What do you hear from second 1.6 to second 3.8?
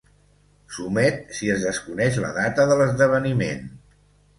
desconeix la data de l'esdeveniment.